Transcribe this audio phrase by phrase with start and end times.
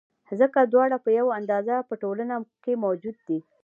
[0.39, 3.39] ځکه دواړه په یوه اندازه په ټولنه کې موجود دي.